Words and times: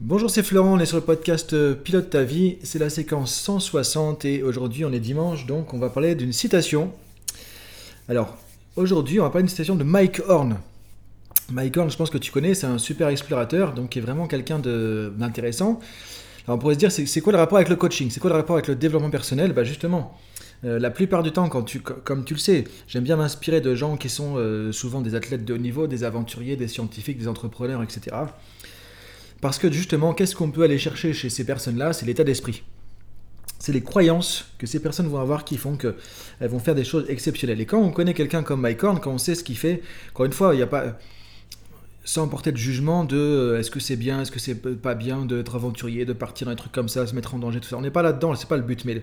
Bonjour, 0.00 0.30
c'est 0.30 0.44
Florent, 0.44 0.74
on 0.74 0.78
est 0.78 0.86
sur 0.86 0.96
le 0.96 1.02
podcast 1.02 1.54
euh, 1.54 1.74
Pilote 1.74 2.10
ta 2.10 2.22
vie, 2.22 2.58
c'est 2.62 2.78
la 2.78 2.88
séquence 2.88 3.34
160 3.34 4.24
et 4.26 4.44
aujourd'hui 4.44 4.84
on 4.84 4.92
est 4.92 5.00
dimanche 5.00 5.44
donc 5.44 5.74
on 5.74 5.78
va 5.80 5.90
parler 5.90 6.14
d'une 6.14 6.32
citation. 6.32 6.92
Alors 8.08 8.36
aujourd'hui 8.76 9.18
on 9.18 9.24
va 9.24 9.30
parler 9.30 9.42
d'une 9.42 9.50
citation 9.50 9.74
de 9.74 9.82
Mike 9.82 10.22
Horn. 10.28 10.58
Mike 11.50 11.76
Horn, 11.76 11.90
je 11.90 11.96
pense 11.96 12.10
que 12.10 12.18
tu 12.18 12.30
connais, 12.30 12.54
c'est 12.54 12.68
un 12.68 12.78
super 12.78 13.08
explorateur 13.08 13.72
donc 13.72 13.88
qui 13.88 13.98
est 13.98 14.02
vraiment 14.02 14.28
quelqu'un 14.28 14.60
d'intéressant. 14.60 15.80
Alors 16.46 16.58
on 16.58 16.60
pourrait 16.60 16.74
se 16.74 16.78
dire 16.78 16.92
c'est 16.92 17.20
quoi 17.20 17.32
le 17.32 17.38
rapport 17.40 17.58
avec 17.58 17.68
le 17.68 17.74
coaching? 17.74 18.08
C'est 18.08 18.20
quoi 18.20 18.30
le 18.30 18.36
rapport 18.36 18.54
avec 18.54 18.68
le 18.68 18.76
développement 18.76 19.10
personnel? 19.10 19.52
Bah 19.52 19.64
justement, 19.64 20.16
euh, 20.64 20.78
la 20.78 20.90
plupart 20.90 21.24
du 21.24 21.32
temps, 21.32 21.48
comme 21.48 22.24
tu 22.24 22.34
le 22.34 22.38
sais, 22.38 22.64
j'aime 22.86 23.02
bien 23.02 23.16
m'inspirer 23.16 23.60
de 23.60 23.74
gens 23.74 23.96
qui 23.96 24.08
sont 24.08 24.34
euh, 24.36 24.70
souvent 24.70 25.00
des 25.00 25.16
athlètes 25.16 25.44
de 25.44 25.54
haut 25.54 25.58
niveau, 25.58 25.88
des 25.88 26.04
aventuriers, 26.04 26.54
des 26.54 26.68
scientifiques, 26.68 27.18
des 27.18 27.26
entrepreneurs, 27.26 27.82
etc. 27.82 28.16
Parce 29.40 29.58
que 29.58 29.70
justement, 29.70 30.14
qu'est-ce 30.14 30.34
qu'on 30.34 30.50
peut 30.50 30.62
aller 30.62 30.78
chercher 30.78 31.12
chez 31.12 31.30
ces 31.30 31.44
personnes-là? 31.44 31.92
C'est 31.92 32.06
l'état 32.06 32.24
d'esprit. 32.24 32.62
C'est 33.58 33.72
les 33.72 33.82
croyances 33.82 34.46
que 34.58 34.66
ces 34.66 34.80
personnes 34.80 35.08
vont 35.08 35.20
avoir 35.20 35.44
qui 35.44 35.56
font 35.56 35.76
qu'elles 35.76 35.94
vont 36.40 36.58
faire 36.58 36.74
des 36.74 36.84
choses 36.84 37.04
exceptionnelles. 37.08 37.60
Et 37.60 37.66
quand 37.66 37.78
on 37.78 37.90
connaît 37.90 38.14
quelqu'un 38.14 38.42
comme 38.42 38.60
Mike 38.60 38.82
Horn, 38.82 39.00
quand 39.00 39.12
on 39.12 39.18
sait 39.18 39.34
ce 39.34 39.44
qu'il 39.44 39.56
fait, 39.56 39.82
encore 40.10 40.26
une 40.26 40.32
fois, 40.32 40.54
il 40.54 40.58
n'y 40.58 40.62
a 40.62 40.66
pas 40.66 40.96
sans 42.04 42.26
porter 42.26 42.52
de 42.52 42.56
jugement 42.56 43.04
de 43.04 43.18
euh, 43.18 43.58
est-ce 43.58 43.70
que 43.70 43.80
c'est 43.80 43.96
bien, 43.96 44.22
est-ce 44.22 44.30
que 44.30 44.38
c'est 44.38 44.54
pas 44.54 44.94
bien 44.94 45.26
d'être 45.26 45.56
aventurier, 45.56 46.06
de 46.06 46.14
partir 46.14 46.46
dans 46.46 46.52
des 46.52 46.56
trucs 46.56 46.72
comme 46.72 46.88
ça, 46.88 47.06
se 47.06 47.14
mettre 47.14 47.34
en 47.34 47.38
danger, 47.38 47.60
tout 47.60 47.68
ça. 47.68 47.76
On 47.76 47.82
n'est 47.82 47.90
pas 47.90 48.00
là-dedans, 48.00 48.34
c'est 48.34 48.48
pas 48.48 48.56
le 48.56 48.62
but. 48.62 48.86
Mais 48.86 49.02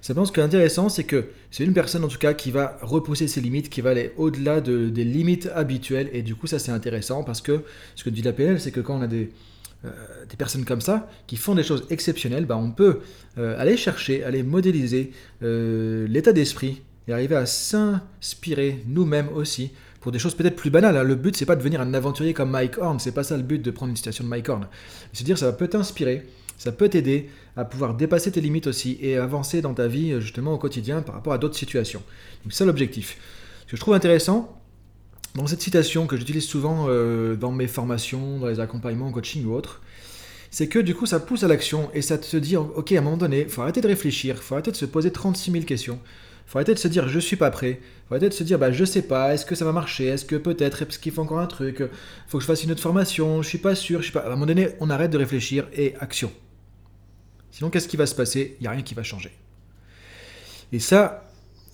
simplement, 0.00 0.26
ce 0.26 0.30
qui 0.30 0.38
est 0.38 0.44
intéressant, 0.44 0.88
c'est 0.88 1.02
que 1.02 1.24
c'est 1.50 1.64
une 1.64 1.72
personne 1.72 2.04
en 2.04 2.08
tout 2.08 2.18
cas 2.18 2.34
qui 2.34 2.52
va 2.52 2.78
repousser 2.82 3.26
ses 3.26 3.40
limites, 3.40 3.68
qui 3.68 3.80
va 3.80 3.90
aller 3.90 4.12
au-delà 4.16 4.60
de, 4.60 4.88
des 4.90 5.02
limites 5.02 5.50
habituelles. 5.56 6.08
Et 6.12 6.22
du 6.22 6.36
coup, 6.36 6.46
ça 6.46 6.60
c'est 6.60 6.70
intéressant 6.70 7.24
parce 7.24 7.40
que 7.40 7.62
ce 7.96 8.04
que 8.04 8.10
dit 8.10 8.22
la 8.22 8.32
PNL, 8.32 8.60
c'est 8.60 8.70
que 8.70 8.80
quand 8.80 8.96
on 8.96 9.02
a 9.02 9.08
des, 9.08 9.30
euh, 9.84 9.90
des 10.28 10.36
personnes 10.36 10.64
comme 10.64 10.80
ça, 10.80 11.08
qui 11.26 11.36
font 11.36 11.54
des 11.54 11.62
choses 11.62 11.84
exceptionnelles, 11.90 12.46
bah, 12.46 12.56
on 12.56 12.70
peut 12.70 13.00
euh, 13.38 13.60
aller 13.60 13.76
chercher, 13.76 14.24
aller 14.24 14.42
modéliser 14.42 15.12
euh, 15.42 16.06
l'état 16.08 16.32
d'esprit 16.32 16.82
et 17.06 17.12
arriver 17.12 17.36
à 17.36 17.46
s'inspirer 17.46 18.82
nous-mêmes 18.86 19.28
aussi 19.28 19.72
pour 20.00 20.12
des 20.12 20.18
choses 20.18 20.34
peut-être 20.34 20.56
plus 20.56 20.70
banales. 20.70 20.96
Hein. 20.96 21.02
Le 21.02 21.14
but, 21.14 21.36
c'est 21.36 21.46
pas 21.46 21.54
de 21.54 21.60
devenir 21.60 21.80
un 21.80 21.92
aventurier 21.94 22.32
comme 22.32 22.50
Mike 22.50 22.78
Horn, 22.78 22.98
c'est 22.98 23.12
pas 23.12 23.22
ça 23.22 23.36
le 23.36 23.42
but 23.42 23.60
de 23.60 23.70
prendre 23.70 23.90
une 23.90 23.96
situation 23.96 24.24
de 24.24 24.28
Mike 24.28 24.48
Horn. 24.48 24.66
C'est 25.12 25.24
dire 25.24 25.38
ça 25.38 25.52
peut 25.52 25.68
t'inspirer, 25.68 26.26
ça 26.56 26.72
peut 26.72 26.88
t'aider 26.88 27.28
à 27.56 27.64
pouvoir 27.64 27.94
dépasser 27.94 28.32
tes 28.32 28.40
limites 28.40 28.66
aussi 28.66 28.98
et 29.00 29.16
avancer 29.16 29.60
dans 29.60 29.74
ta 29.74 29.88
vie 29.88 30.20
justement 30.20 30.54
au 30.54 30.58
quotidien 30.58 31.02
par 31.02 31.14
rapport 31.14 31.32
à 31.32 31.38
d'autres 31.38 31.56
situations. 31.56 32.02
C'est 32.50 32.64
l'objectif. 32.64 33.18
Ce 33.66 33.72
que 33.72 33.76
je 33.76 33.80
trouve 33.80 33.94
intéressant, 33.94 34.60
dans 35.36 35.46
cette 35.46 35.60
citation 35.60 36.06
que 36.06 36.16
j'utilise 36.16 36.46
souvent 36.46 36.86
euh, 36.88 37.36
dans 37.36 37.52
mes 37.52 37.66
formations, 37.66 38.38
dans 38.38 38.46
les 38.46 38.58
accompagnements, 38.58 39.12
coaching 39.12 39.44
ou 39.44 39.54
autres, 39.54 39.82
c'est 40.50 40.68
que 40.68 40.78
du 40.78 40.94
coup 40.94 41.06
ça 41.06 41.20
pousse 41.20 41.44
à 41.44 41.48
l'action 41.48 41.90
et 41.92 42.00
ça 42.00 42.16
te 42.16 42.36
dit, 42.38 42.56
ok, 42.56 42.92
à 42.92 42.98
un 42.98 43.00
moment 43.02 43.18
donné, 43.18 43.44
faut 43.44 43.60
arrêter 43.62 43.82
de 43.82 43.86
réfléchir, 43.86 44.42
faut 44.42 44.54
arrêter 44.54 44.70
de 44.70 44.76
se 44.76 44.86
poser 44.86 45.12
36 45.12 45.50
000 45.52 45.64
questions, 45.64 46.00
faut 46.46 46.58
arrêter 46.58 46.72
de 46.72 46.78
se 46.78 46.88
dire 46.88 47.08
je 47.08 47.18
suis 47.18 47.36
pas 47.36 47.50
prêt, 47.50 47.80
faut 48.08 48.14
arrêter 48.14 48.30
de 48.30 48.34
se 48.34 48.44
dire 48.44 48.58
bah 48.58 48.72
je 48.72 48.84
sais 48.84 49.02
pas, 49.02 49.34
est-ce 49.34 49.44
que 49.44 49.54
ça 49.54 49.66
va 49.66 49.72
marcher, 49.72 50.06
est-ce 50.06 50.24
que 50.24 50.36
peut-être, 50.36 50.82
est-ce 50.82 50.98
qu'il 50.98 51.12
faut 51.12 51.22
encore 51.22 51.40
un 51.40 51.46
truc, 51.46 51.82
faut 52.28 52.38
que 52.38 52.42
je 52.42 52.46
fasse 52.46 52.64
une 52.64 52.72
autre 52.72 52.80
formation, 52.80 53.42
je 53.42 53.48
suis 53.48 53.58
pas 53.58 53.74
sûr, 53.74 53.98
je 54.00 54.04
suis 54.04 54.12
pas. 54.12 54.20
À 54.20 54.28
un 54.28 54.30
moment 54.30 54.46
donné, 54.46 54.70
on 54.80 54.88
arrête 54.88 55.10
de 55.10 55.18
réfléchir 55.18 55.68
et 55.74 55.94
action. 56.00 56.32
Sinon, 57.50 57.70
qu'est-ce 57.70 57.88
qui 57.88 57.96
va 57.96 58.06
se 58.06 58.14
passer? 58.14 58.56
Il 58.58 58.62
n'y 58.62 58.68
a 58.68 58.70
rien 58.70 58.82
qui 58.82 58.94
va 58.94 59.02
changer. 59.02 59.32
Et 60.72 60.78
ça, 60.78 61.25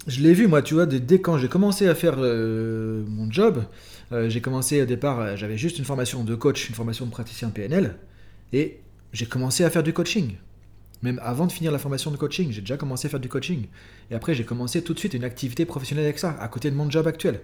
je 0.06 0.20
l'ai 0.20 0.33
vu, 0.34 0.47
moi, 0.48 0.62
tu 0.62 0.75
vois, 0.75 0.86
dès, 0.86 1.20
quand 1.20 1.39
j'ai 1.39 1.48
commencé 1.48 1.86
à 1.89 1.95
faire 1.95 2.17
euh, 2.19 3.05
mon 3.06 3.31
job, 3.31 3.64
euh, 4.11 4.28
j'ai 4.28 4.41
commencé 4.41 4.83
au 4.83 4.84
départ, 4.84 5.20
euh, 5.20 5.36
j'avais 5.36 5.56
juste 5.56 5.78
une 5.78 5.84
formation 5.84 6.25
de 6.25 6.34
coach, 6.34 6.69
une 6.69 6.75
formation 6.75 7.06
de 7.06 7.11
praticien 7.11 7.50
PNL, 7.50 7.97
et 8.53 8.80
j'ai 9.12 9.27
commencé 9.27 9.64
à 9.64 9.70
faire 9.70 9.83
du 9.83 9.92
coaching. 9.92 10.34
Même 11.03 11.20
avant 11.23 11.47
de 11.47 11.53
finir 11.53 11.73
la 11.73 11.78
formation 11.78 12.11
de 12.11 12.17
coaching, 12.17 12.50
j'ai 12.53 12.61
déjà 12.61 12.77
commencé 12.77 13.06
à 13.06 13.11
faire 13.11 13.20
du 13.20 13.28
coaching. 13.28 13.67
Et 14.11 14.14
après, 14.14 14.34
j'ai 14.34 14.45
commencé 14.45 14.83
tout 14.83 14.95
de 14.95 14.98
suite 14.98 15.14
une 15.14 15.25
activité 15.25 15.64
professionnelle 15.64 16.05
avec 16.05 16.19
ça, 16.19 16.36
à 16.41 16.48
côté 16.48 16.70
de 16.70 16.77
mon 16.77 16.89
job 16.91 17.07
actuel. 17.07 17.41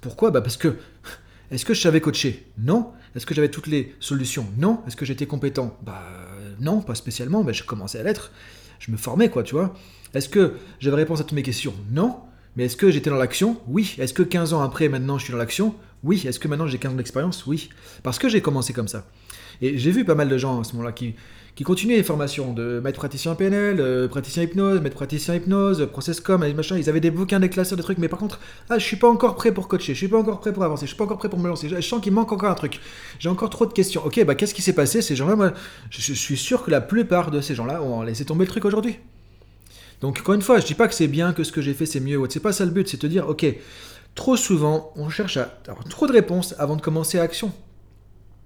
Pourquoi? 0.00 0.30
Bah 0.30 0.40
Parce 0.40 0.56
que, 0.56 0.76
est-ce 1.50 1.64
que 1.64 1.74
je 1.74 1.80
savais 1.80 2.00
coacher? 2.00 2.46
Non. 2.58 2.92
Est-ce 3.14 3.26
que 3.26 3.34
j'avais 3.34 3.50
toutes 3.50 3.66
les 3.66 3.94
solutions? 3.98 4.46
Non. 4.56 4.82
Est-ce 4.86 4.96
que 4.96 5.04
j'étais 5.04 5.26
compétent? 5.26 5.76
Bah 5.82 6.04
non, 6.60 6.80
pas 6.80 6.94
spécialement, 6.94 7.42
mais 7.42 7.52
j'ai 7.52 7.64
commencé 7.64 7.98
à 7.98 8.02
l'être. 8.02 8.32
Je 8.78 8.90
me 8.90 8.96
formais, 8.96 9.28
quoi, 9.28 9.42
tu 9.42 9.54
vois. 9.54 9.74
Est-ce 10.14 10.28
que 10.28 10.54
j'avais 10.80 10.96
réponse 10.96 11.20
à 11.20 11.24
toutes 11.24 11.32
mes 11.32 11.42
questions? 11.42 11.74
Non. 11.90 12.16
Mais 12.56 12.64
est-ce 12.64 12.76
que 12.76 12.90
j'étais 12.90 13.10
dans 13.10 13.16
l'action? 13.16 13.60
Oui. 13.68 13.94
Est-ce 13.98 14.14
que 14.14 14.22
15 14.22 14.52
ans 14.52 14.62
après, 14.62 14.88
maintenant, 14.88 15.18
je 15.18 15.24
suis 15.24 15.32
dans 15.32 15.38
l'action? 15.38 15.74
Oui. 16.02 16.24
Est-ce 16.26 16.38
que 16.38 16.48
maintenant, 16.48 16.66
j'ai 16.66 16.78
15 16.78 16.92
ans 16.92 16.96
d'expérience? 16.96 17.46
Oui. 17.46 17.70
Parce 18.02 18.18
que 18.18 18.28
j'ai 18.28 18.40
commencé 18.40 18.72
comme 18.72 18.88
ça. 18.88 19.06
Et 19.60 19.78
j'ai 19.78 19.90
vu 19.90 20.04
pas 20.04 20.14
mal 20.14 20.28
de 20.28 20.38
gens 20.38 20.60
à 20.60 20.64
ce 20.64 20.72
moment-là 20.72 20.92
qui, 20.92 21.14
qui 21.58 21.64
continuaient 21.64 21.96
les 21.96 22.04
formations 22.04 22.52
de 22.52 22.78
maître 22.78 23.00
praticien 23.00 23.34
PNL, 23.34 23.80
euh, 23.80 24.06
praticien 24.06 24.44
hypnose, 24.44 24.80
maître 24.80 24.94
praticien 24.94 25.34
hypnose, 25.34 25.88
processcom, 25.90 26.46
machin. 26.54 26.78
Ils 26.78 26.88
avaient 26.88 27.00
des 27.00 27.10
bouquins, 27.10 27.40
des 27.40 27.48
classeurs, 27.48 27.76
des 27.76 27.82
trucs. 27.82 27.98
Mais 27.98 28.06
par 28.06 28.20
contre, 28.20 28.38
ah, 28.70 28.78
je 28.78 28.84
suis 28.84 28.94
pas 28.94 29.08
encore 29.08 29.34
prêt 29.34 29.50
pour 29.50 29.66
coacher, 29.66 29.92
je 29.92 29.98
suis 29.98 30.06
pas 30.06 30.18
encore 30.18 30.38
prêt 30.38 30.52
pour 30.52 30.62
avancer, 30.62 30.86
je 30.86 30.90
suis 30.90 30.96
pas 30.96 31.02
encore 31.02 31.18
prêt 31.18 31.28
pour 31.28 31.40
me 31.40 31.48
lancer. 31.48 31.68
Je 31.68 31.80
sens 31.80 32.00
qu'il 32.00 32.12
manque 32.12 32.30
encore 32.30 32.48
un 32.48 32.54
truc. 32.54 32.78
J'ai 33.18 33.28
encore 33.28 33.50
trop 33.50 33.66
de 33.66 33.72
questions. 33.72 34.06
Ok, 34.06 34.24
bah 34.24 34.36
qu'est-ce 34.36 34.54
qui 34.54 34.62
s'est 34.62 34.72
passé 34.72 35.02
Ces 35.02 35.16
gens-là, 35.16 35.52
je 35.90 36.12
suis 36.12 36.36
sûr 36.36 36.62
que 36.62 36.70
la 36.70 36.80
plupart 36.80 37.32
de 37.32 37.40
ces 37.40 37.56
gens-là 37.56 37.82
ont 37.82 38.02
laissé 38.02 38.24
tomber 38.24 38.44
le 38.44 38.50
truc 38.50 38.64
aujourd'hui. 38.64 38.94
Donc 40.00 40.20
encore 40.20 40.36
une 40.36 40.42
fois, 40.42 40.60
je 40.60 40.64
dis 40.64 40.74
pas 40.74 40.86
que 40.86 40.94
c'est 40.94 41.08
bien, 41.08 41.32
que 41.32 41.42
ce 41.42 41.50
que 41.50 41.60
j'ai 41.60 41.74
fait 41.74 41.86
c'est 41.86 41.98
mieux, 41.98 42.22
c'est 42.28 42.38
pas 42.38 42.52
ça 42.52 42.66
le 42.66 42.70
but, 42.70 42.86
c'est 42.86 43.02
de 43.02 43.08
dire, 43.08 43.28
ok, 43.28 43.44
trop 44.14 44.36
souvent, 44.36 44.92
on 44.94 45.08
cherche 45.08 45.38
à 45.38 45.58
avoir 45.66 45.82
trop 45.86 46.06
de 46.06 46.12
réponses 46.12 46.54
avant 46.56 46.76
de 46.76 46.82
commencer 46.82 47.18
à 47.18 47.22
action. 47.22 47.52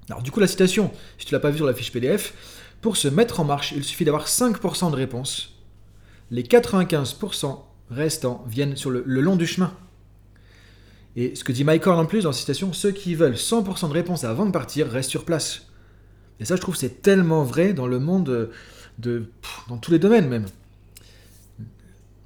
Alors 0.09 0.23
du 0.23 0.31
coup, 0.31 0.41
la 0.41 0.47
citation, 0.47 0.91
si 1.19 1.27
tu 1.27 1.35
l'as 1.35 1.41
pas 1.41 1.51
vu 1.51 1.59
sur 1.59 1.67
la 1.67 1.75
fiche 1.75 1.93
PDF, 1.93 2.33
pour 2.83 2.97
se 2.97 3.09
mettre 3.09 3.41
en 3.41 3.45
marche, 3.45 3.73
il 3.73 3.85
suffit 3.85 4.05
d'avoir 4.05 4.27
5% 4.27 4.91
de 4.91 4.97
réponses. 4.97 5.55
Les 6.31 6.43
95% 6.43 7.61
restants 7.91 8.45
viennent 8.49 8.77
sur 8.77 8.91
le, 8.91 9.03
long 9.07 9.37
du 9.37 9.47
chemin. 9.47 9.73
Et 11.15 11.35
ce 11.37 11.45
que 11.45 11.53
dit 11.53 11.65
Mike 11.65 11.87
Horn 11.87 12.01
en 12.01 12.07
plus 12.07 12.25
dans 12.25 12.31
la 12.31 12.35
citation, 12.35 12.73
ceux 12.73 12.91
qui 12.91 13.15
veulent 13.15 13.35
100% 13.35 13.89
de 13.89 13.95
réponses 13.95 14.25
avant 14.25 14.47
de 14.47 14.51
partir 14.51 14.89
restent 14.89 15.11
sur 15.11 15.25
place. 15.25 15.69
Et 16.41 16.45
ça, 16.45 16.57
je 16.57 16.61
trouve, 16.61 16.75
c'est 16.75 17.03
tellement 17.03 17.45
vrai 17.45 17.73
dans 17.73 17.87
le 17.87 18.01
monde 18.01 18.51
de, 18.99 19.31
dans 19.69 19.79
tous 19.79 19.93
les 19.93 19.99
domaines 19.99 20.29
même 20.29 20.47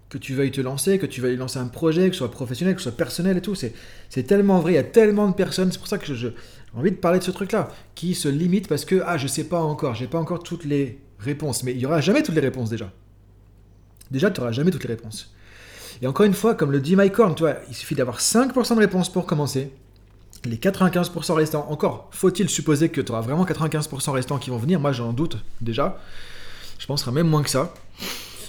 que 0.09 0.19
tu 0.19 0.35
veuilles 0.35 0.53
te 0.53 0.61
lancer, 0.61 0.99
que 0.99 1.07
tu 1.07 1.21
veuilles 1.21 1.37
lancer 1.37 1.59
un 1.59 1.67
projet, 1.67 2.09
que 2.09 2.15
ce 2.15 2.19
soit 2.19 2.31
professionnel, 2.31 2.77
que 2.77 2.81
ce 2.81 2.89
soit 2.89 2.97
personnel 2.97 3.37
et 3.37 3.41
tout. 3.41 3.55
C'est 3.55 4.23
tellement 4.23 4.61
vrai, 4.61 4.73
il 4.73 4.77
y 4.77 4.79
a 4.79 4.85
tellement 4.85 5.29
de 5.29 5.35
personnes, 5.35 5.73
c'est 5.73 5.79
pour 5.79 5.89
ça 5.89 5.99
que 5.99 6.15
j'ai 6.15 6.33
envie 6.77 6.91
de 6.91 6.97
parler 6.97 7.19
de 7.19 7.25
ce 7.25 7.31
truc-là, 7.31 7.69
qui 7.95 8.15
se 8.15 8.29
limitent 8.29 8.69
parce 8.69 8.85
que, 8.85 9.03
ah, 9.07 9.17
je 9.17 9.27
sais 9.27 9.45
pas 9.45 9.61
encore, 9.61 9.95
j'ai 9.95 10.07
pas 10.07 10.19
encore 10.19 10.43
toutes 10.43 10.65
les 10.65 11.01
réponses. 11.19 11.63
Mais 11.63 11.73
il 11.73 11.79
y 11.79 11.87
aura 11.87 12.01
jamais 12.01 12.23
toutes 12.23 12.35
les 12.35 12.41
réponses 12.41 12.71
déjà. 12.71 12.91
Déjà, 14.11 14.31
tu 14.31 14.41
n'auras 14.41 14.53
jamais 14.53 14.71
toutes 14.71 14.85
les 14.85 14.95
réponses. 14.95 15.35
Et 16.03 16.07
encore 16.07 16.27
une 16.27 16.35
fois, 16.35 16.55
comme 16.55 16.73
le 16.73 16.81
dit 16.81 16.95
Mike 16.95 17.19
Horn, 17.19 17.35
il 17.69 17.75
suffit 17.75 17.95
d'avoir 17.95 18.21
5% 18.21 18.75
de 18.75 18.81
réponses 18.81 19.09
pour 19.09 19.27
commencer. 19.27 19.73
Les 20.45 20.57
95% 20.57 21.33
restants, 21.33 21.67
encore, 21.71 22.09
faut-il 22.13 22.49
supposer 22.49 22.91
que 22.91 23.01
tu 23.01 23.11
auras 23.11 23.23
vraiment 23.23 23.45
95% 23.45 24.11
restants 24.11 24.39
qui 24.39 24.51
vont 24.51 24.59
venir? 24.59 24.79
Moi, 24.79 24.93
j'en 24.93 25.13
doute 25.13 25.39
déjà. 25.61 25.99
Je 26.79 26.87
penserai 26.87 27.11
même 27.11 27.27
moins 27.27 27.43
que 27.43 27.51
ça. 27.51 27.73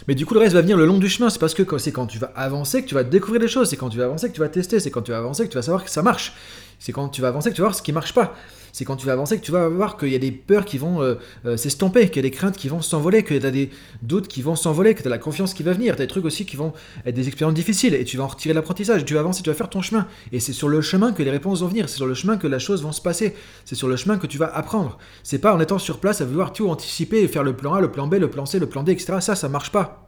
Mais 0.08 0.16
du 0.16 0.26
coup, 0.26 0.34
le 0.34 0.42
reste 0.42 0.54
va 0.54 0.62
venir 0.62 0.78
le 0.78 0.86
long 0.86 1.00
du 1.00 1.09
chemin. 1.09 1.30
C'est 1.30 1.40
parce 1.40 1.54
que 1.54 1.78
c'est 1.78 1.92
quand 1.92 2.06
tu 2.06 2.20
vas 2.20 2.32
avancer 2.36 2.84
que 2.84 2.88
tu 2.88 2.96
vas 2.96 3.04
découvrir 3.04 3.42
des 3.42 3.48
choses. 3.48 3.70
C'est 3.70 3.78
quand 3.78 3.90
tu 3.90 3.98
vas 3.98 4.06
avancer 4.06 4.30
que 4.30 4.34
tu 4.34 4.42
vas 4.42 4.50
tester. 4.50 4.80
C'est 4.80 4.92
quand 4.92 5.02
tu 5.02 5.12
vas 5.12 5.18
avancer 5.18 5.44
que 5.46 5.50
tu 5.50 5.58
vas 5.58 5.62
savoir 5.62 5.84
que 5.84 5.90
ça 5.90 6.02
marche. 6.02 6.34
C'est 6.80 6.92
quand 6.92 7.10
tu 7.10 7.22
vas 7.22 7.30
avancer 7.30 7.50
que 7.50 7.56
tu 7.56 7.62
vas 7.62 7.68
voir 7.68 7.76
ce 7.76 7.82
qui 7.82 7.92
marche 7.92 8.14
pas. 8.14 8.36
C'est 8.72 8.86
quand 8.86 8.96
tu 8.96 9.08
vas 9.08 9.14
avancer 9.14 9.40
que 9.40 9.44
tu 9.44 9.52
vas 9.52 9.68
voir 9.70 9.98
qu'il 9.98 10.10
y 10.10 10.16
a 10.16 10.20
des 10.20 10.32
peurs 10.32 10.64
qui 10.64 10.78
vont 10.78 11.02
euh, 11.02 11.16
euh, 11.46 11.58
s'estomper, 11.58 12.08
qu'il 12.10 12.18
y 12.18 12.20
a 12.20 12.30
des 12.30 12.32
craintes 12.32 12.58
qui 12.58 12.68
vont 12.68 12.82
s'envoler, 12.82 13.24
que 13.24 13.34
tu 13.34 13.44
as 13.44 13.50
des 13.50 13.72
doutes 14.04 14.28
qui 14.28 14.44
vont 14.44 14.56
s'envoler, 14.56 14.94
que 14.94 15.02
tu 15.02 15.08
as 15.08 15.10
la 15.10 15.18
confiance 15.18 15.56
qui 15.56 15.64
va 15.64 15.74
venir, 15.74 15.96
tu 15.96 16.02
as 16.02 16.06
des 16.06 16.10
trucs 16.10 16.26
aussi 16.26 16.46
qui 16.46 16.58
vont 16.58 16.74
être 17.04 17.16
des 17.16 17.28
expériences 17.28 17.56
difficiles 17.56 17.96
et 17.96 18.04
tu 18.04 18.18
vas 18.18 18.26
en 18.26 18.28
retirer 18.28 18.54
l'apprentissage, 18.54 19.04
tu 19.06 19.16
vas 19.16 19.22
avancer, 19.22 19.42
tu 19.42 19.50
vas 19.50 19.56
faire 19.56 19.70
ton 19.70 19.82
chemin. 19.82 20.08
Et 20.32 20.40
c'est 20.40 20.54
sur 20.54 20.68
le 20.68 20.82
chemin 20.82 21.12
que 21.12 21.24
les 21.24 21.32
réponses 21.32 21.62
vont 21.62 21.68
venir, 21.68 21.90
c'est 21.90 21.96
sur 21.96 22.06
le 22.06 22.14
chemin 22.14 22.38
que 22.38 22.46
les 22.46 22.60
choses 22.60 22.84
vont 22.84 22.92
se 22.92 23.02
passer, 23.02 23.34
c'est 23.66 23.76
sur 23.76 23.88
le 23.88 23.96
chemin 23.96 24.20
que 24.20 24.28
tu 24.28 24.38
vas 24.38 24.56
apprendre. 24.56 25.00
C'est 25.24 25.40
pas 25.40 25.56
en 25.56 25.59
étant 25.59 25.80
sur 25.80 26.00
place 26.00 26.22
à 26.22 26.26
vouloir 26.26 26.54
tout 26.54 26.70
anticiper 26.70 27.23
et 27.23 27.28
faire 27.28 27.44
le 27.44 27.56
plan 27.56 27.73
A, 27.73 27.82
le 27.82 27.91
plan 27.91 28.06
B, 28.06 28.16
le 28.16 28.30
plan 28.30 28.46
C, 28.46 28.59
le 28.59 28.68
plan 28.68 28.84
D, 28.84 28.91
etc. 28.91 29.18
Ça, 29.22 29.35
ça 29.35 29.50
marche 29.50 29.72
pas 29.72 30.08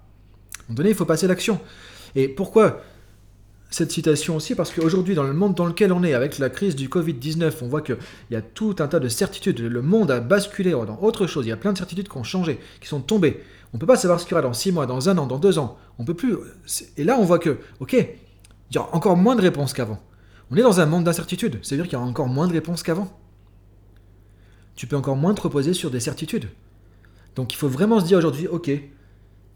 moment 0.69 0.77
donné, 0.77 0.89
il 0.89 0.95
faut 0.95 1.05
passer 1.05 1.27
l'action. 1.27 1.59
Et 2.15 2.27
pourquoi 2.27 2.81
cette 3.69 3.91
citation 3.91 4.35
aussi 4.35 4.55
Parce 4.55 4.71
qu'aujourd'hui, 4.71 5.15
dans 5.15 5.23
le 5.23 5.33
monde 5.33 5.53
dans 5.53 5.65
lequel 5.65 5.93
on 5.93 6.03
est, 6.03 6.13
avec 6.13 6.39
la 6.39 6.49
crise 6.49 6.75
du 6.75 6.89
Covid-19, 6.89 7.53
on 7.61 7.67
voit 7.67 7.81
qu'il 7.81 7.97
y 8.31 8.35
a 8.35 8.41
tout 8.41 8.75
un 8.79 8.87
tas 8.87 8.99
de 8.99 9.07
certitudes. 9.07 9.59
Le 9.59 9.81
monde 9.81 10.11
a 10.11 10.19
basculé 10.19 10.71
dans 10.71 10.99
autre 11.01 11.27
chose. 11.27 11.45
Il 11.45 11.49
y 11.49 11.53
a 11.53 11.57
plein 11.57 11.73
de 11.73 11.77
certitudes 11.77 12.09
qui 12.09 12.17
ont 12.17 12.23
changé, 12.23 12.59
qui 12.81 12.87
sont 12.87 13.01
tombées. 13.01 13.41
On 13.73 13.77
ne 13.77 13.79
peut 13.79 13.85
pas 13.87 13.97
savoir 13.97 14.19
ce 14.19 14.25
qu'il 14.25 14.31
y 14.31 14.33
aura 14.35 14.41
dans 14.41 14.53
6 14.53 14.71
mois, 14.71 14.87
dans 14.87 15.09
un 15.09 15.17
an, 15.17 15.27
dans 15.27 15.37
deux 15.37 15.59
ans. 15.59 15.77
On 15.99 16.05
peut 16.05 16.15
plus. 16.15 16.35
Et 16.97 17.03
là, 17.03 17.17
on 17.19 17.25
voit 17.25 17.39
que, 17.39 17.59
ok, 17.79 17.93
il 17.93 18.75
y 18.75 18.79
aura 18.79 18.95
encore 18.95 19.17
moins 19.17 19.35
de 19.35 19.41
réponses 19.41 19.73
qu'avant. 19.73 20.01
On 20.51 20.55
est 20.55 20.63
dans 20.63 20.79
un 20.79 20.87
monde 20.87 21.03
d'incertitude. 21.03 21.59
C'est-à-dire 21.61 21.85
qu'il 21.85 21.93
y 21.93 21.97
aura 21.97 22.07
encore 22.07 22.27
moins 22.27 22.47
de 22.47 22.53
réponses 22.53 22.81
qu'avant. 22.81 23.15
Tu 24.75 24.87
peux 24.87 24.95
encore 24.95 25.15
moins 25.15 25.35
te 25.35 25.41
reposer 25.41 25.73
sur 25.73 25.91
des 25.91 25.99
certitudes. 25.99 26.49
Donc 27.35 27.53
il 27.53 27.57
faut 27.57 27.67
vraiment 27.67 27.99
se 27.99 28.05
dire 28.05 28.17
aujourd'hui, 28.17 28.47
ok, 28.47 28.71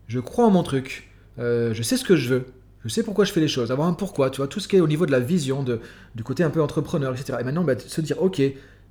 je 0.08 0.20
crois 0.20 0.46
en 0.46 0.52
mon 0.52 0.64
truc, 0.64 1.10
euh, 1.40 1.74
je 1.74 1.82
sais 1.82 1.98
ce 1.98 2.04
que 2.04 2.16
je 2.16 2.30
veux, 2.30 2.46
Je 2.84 2.90
sais 2.90 3.04
pourquoi 3.04 3.24
je 3.24 3.32
fais 3.32 3.40
les 3.40 3.48
choses, 3.48 3.72
avoir 3.72 3.88
un 3.88 3.94
pourquoi, 3.94 4.30
tu 4.30 4.38
vois, 4.38 4.48
tout 4.48 4.60
ce 4.60 4.68
qui 4.68 4.76
est 4.76 4.82
au 4.82 4.88
niveau 4.88 5.06
de 5.06 5.12
la 5.12 5.20
vision, 5.20 5.64
de, 5.64 5.80
du 6.16 6.24
côté 6.24 6.44
un 6.44 6.50
peu 6.50 6.62
entrepreneur, 6.62 7.14
etc. 7.14 7.38
Et 7.40 7.44
maintenant, 7.44 7.64
bah, 7.64 7.76
se 7.80 8.02
dire, 8.02 8.22
ok, 8.22 8.42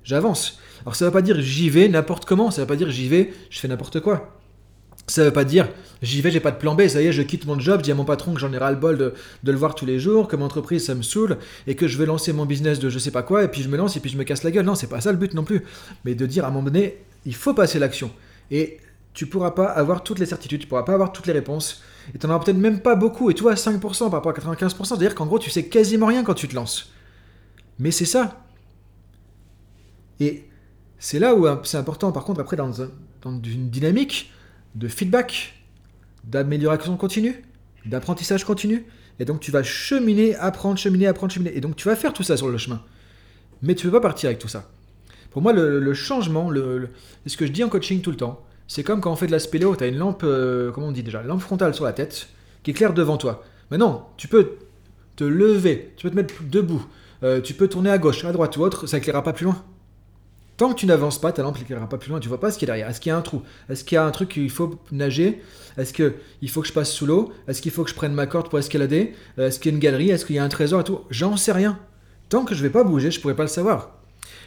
j'avance. 0.03 0.59
Alors 0.81 0.95
ça 0.95 1.05
ne 1.05 1.09
veut 1.09 1.13
pas 1.13 1.21
dire 1.21 1.39
j'y 1.39 1.69
vais 1.69 1.87
n'importe 1.87 2.25
comment, 2.25 2.51
ça 2.51 2.61
ne 2.61 2.65
veut 2.65 2.67
pas 2.67 2.75
dire 2.75 2.89
j'y 2.89 3.07
vais, 3.07 3.33
je 3.49 3.59
fais 3.59 3.67
n'importe 3.67 3.99
quoi. 3.99 4.37
Ça 5.07 5.21
ne 5.21 5.27
veut 5.27 5.33
pas 5.33 5.43
dire 5.43 5.69
j'y 6.01 6.21
vais, 6.21 6.31
j'ai 6.31 6.39
pas 6.39 6.51
de 6.51 6.57
plan 6.57 6.75
B, 6.75 6.87
ça 6.87 7.01
y 7.01 7.07
est, 7.07 7.11
je 7.11 7.21
quitte 7.21 7.45
mon 7.45 7.59
job, 7.59 7.79
je 7.79 7.83
dis 7.83 7.91
à 7.91 7.95
mon 7.95 8.05
patron 8.05 8.33
que 8.33 8.39
j'en 8.39 8.51
ai 8.53 8.57
ras 8.57 8.71
le 8.71 8.77
bol 8.77 8.97
de, 8.97 9.13
de, 9.43 9.51
le 9.51 9.57
voir 9.57 9.75
tous 9.75 9.85
les 9.85 9.99
jours, 9.99 10.27
que 10.27 10.35
mon 10.35 10.45
entreprise 10.45 10.85
ça 10.85 10.95
me 10.95 11.01
saoule 11.01 11.37
et 11.67 11.75
que 11.75 11.87
je 11.87 11.97
vais 11.97 12.05
lancer 12.05 12.33
mon 12.33 12.45
business 12.45 12.79
de 12.79 12.89
je 12.89 12.99
sais 12.99 13.11
pas 13.11 13.23
quoi 13.23 13.43
et 13.43 13.47
puis 13.47 13.61
je 13.61 13.69
me 13.69 13.77
lance 13.77 13.97
et 13.97 13.99
puis 13.99 14.09
je 14.09 14.17
me 14.17 14.23
casse 14.23 14.43
la 14.43 14.51
gueule. 14.51 14.65
Non, 14.65 14.75
c'est 14.75 14.87
pas 14.87 15.01
ça 15.01 15.11
le 15.11 15.17
but 15.17 15.33
non 15.33 15.43
plus. 15.43 15.63
Mais 16.05 16.15
de 16.15 16.25
dire 16.25 16.45
à 16.45 16.47
un 16.49 16.51
moment 16.51 16.65
donné, 16.65 16.97
il 17.25 17.35
faut 17.35 17.53
passer 17.53 17.79
l'action. 17.79 18.11
Et 18.51 18.79
tu 19.13 19.25
pourras 19.25 19.51
pas 19.51 19.65
avoir 19.65 20.03
toutes 20.03 20.19
les 20.19 20.25
certitudes, 20.25 20.61
tu 20.61 20.67
pourras 20.67 20.83
pas 20.83 20.93
avoir 20.93 21.11
toutes 21.11 21.27
les 21.27 21.33
réponses 21.33 21.81
et 22.13 22.17
tu 22.17 22.27
n'en 22.27 22.33
auras 22.33 22.43
peut-être 22.43 22.57
même 22.57 22.79
pas 22.79 22.95
beaucoup. 22.95 23.29
Et 23.29 23.33
toi, 23.33 23.53
5% 23.53 23.79
par 23.79 24.11
rapport 24.11 24.31
à 24.31 24.35
95%, 24.35 24.85
c'est-à-dire 24.85 25.15
qu'en 25.15 25.25
gros, 25.25 25.39
tu 25.39 25.49
sais 25.49 25.65
quasiment 25.65 26.07
rien 26.07 26.23
quand 26.23 26.33
tu 26.33 26.47
te 26.47 26.55
lances. 26.55 26.91
Mais 27.79 27.91
c'est 27.91 28.05
ça. 28.05 28.45
Et 30.19 30.45
c'est 30.99 31.19
là 31.19 31.35
où 31.35 31.47
c'est 31.63 31.77
important, 31.77 32.11
par 32.11 32.23
contre, 32.23 32.39
après, 32.39 32.55
dans, 32.55 32.71
une 33.25 33.69
dynamique 33.69 34.31
de 34.75 34.87
feedback, 34.87 35.53
d'amélioration 36.23 36.95
continue, 36.97 37.43
d'apprentissage 37.85 38.43
continu. 38.43 38.85
Et 39.19 39.25
donc, 39.25 39.39
tu 39.39 39.51
vas 39.51 39.63
cheminer, 39.63 40.35
apprendre, 40.35 40.77
cheminer, 40.77 41.07
apprendre, 41.07 41.31
cheminer. 41.33 41.55
Et 41.55 41.61
donc, 41.61 41.75
tu 41.75 41.87
vas 41.87 41.95
faire 41.95 42.13
tout 42.13 42.23
ça 42.23 42.37
sur 42.37 42.49
le 42.49 42.57
chemin. 42.57 42.81
Mais 43.61 43.75
tu 43.75 43.85
ne 43.85 43.91
peux 43.91 43.99
pas 43.99 44.07
partir 44.07 44.27
avec 44.27 44.39
tout 44.39 44.47
ça. 44.47 44.69
Pour 45.31 45.41
moi, 45.41 45.53
le, 45.53 45.93
changement, 45.93 46.49
le, 46.49 46.89
ce 47.25 47.37
que 47.37 47.45
je 47.45 47.51
dis 47.51 47.63
en 47.63 47.69
coaching 47.69 48.01
tout 48.01 48.11
le 48.11 48.17
temps, 48.17 48.45
c'est 48.67 48.83
comme 48.83 49.01
quand 49.01 49.11
on 49.11 49.15
fait 49.15 49.27
de 49.27 49.31
la 49.31 49.39
spéléo, 49.39 49.75
tu 49.75 49.83
as 49.83 49.87
une 49.87 49.97
lampe, 49.97 50.23
euh, 50.23 50.71
comment 50.71 50.87
on 50.87 50.91
dit 50.91 51.03
déjà, 51.03 51.21
lampe 51.21 51.41
frontale 51.41 51.73
sur 51.73 51.85
la 51.85 51.93
tête, 51.93 52.27
qui 52.63 52.71
éclaire 52.71 52.93
devant 52.93 53.17
toi. 53.17 53.43
Maintenant, 53.71 54.09
tu 54.17 54.27
peux 54.27 54.57
te 55.15 55.23
lever, 55.23 55.93
tu 55.97 56.03
peux 56.03 56.11
te 56.11 56.15
mettre 56.15 56.35
debout, 56.43 56.85
euh, 57.23 57.41
tu 57.41 57.53
peux 57.53 57.67
tourner 57.67 57.89
à 57.89 57.97
gauche, 57.97 58.23
à 58.25 58.31
droite 58.31 58.57
ou 58.57 58.61
autre, 58.61 58.87
ça 58.87 58.97
éclairera 58.97 59.23
pas 59.23 59.33
plus 59.33 59.45
loin. 59.45 59.63
Tant 60.55 60.69
que 60.71 60.79
tu 60.79 60.85
n'avances 60.85 61.19
pas, 61.19 61.31
ta 61.31 61.41
lampe 61.41 61.57
n'éclairera 61.57 61.89
pas 61.89 61.97
plus 61.97 62.09
loin, 62.09 62.19
tu 62.19 62.29
vois 62.29 62.39
pas 62.39 62.51
ce 62.51 62.59
qu'il 62.59 62.67
y 62.67 62.71
a 62.71 62.73
derrière. 62.73 62.89
Est-ce 62.89 63.01
qu'il 63.01 63.09
y 63.09 63.13
a 63.13 63.17
un 63.17 63.21
trou? 63.21 63.41
Est-ce 63.69 63.83
qu'il 63.83 63.95
y 63.95 63.97
a 63.97 64.05
un 64.05 64.11
truc 64.11 64.29
qu'il 64.29 64.49
faut 64.51 64.79
nager? 64.91 65.41
Est-ce 65.77 65.93
qu'il 65.93 66.49
faut 66.49 66.61
que 66.61 66.67
je 66.67 66.73
passe 66.73 66.91
sous 66.91 67.07
l'eau? 67.07 67.33
Est-ce 67.47 67.61
qu'il 67.61 67.71
faut 67.71 67.83
que 67.83 67.89
je 67.89 67.95
prenne 67.95 68.13
ma 68.13 68.27
corde 68.27 68.49
pour 68.49 68.59
escalader? 68.59 69.13
Euh, 69.39 69.47
Est-ce 69.47 69.59
qu'il 69.59 69.71
y 69.71 69.73
a 69.73 69.75
une 69.75 69.81
galerie? 69.81 70.11
Est-ce 70.11 70.25
qu'il 70.25 70.35
y 70.35 70.39
a 70.39 70.43
un 70.43 70.49
trésor 70.49 70.81
et 70.81 70.83
tout? 70.83 71.01
J'en 71.09 71.37
sais 71.37 71.53
rien. 71.53 71.79
Tant 72.29 72.45
que 72.45 72.53
je 72.53 72.61
vais 72.61 72.69
pas 72.69 72.83
bouger, 72.83 73.09
je 73.09 73.19
pourrais 73.19 73.35
pas 73.35 73.43
le 73.43 73.49
savoir. 73.49 74.02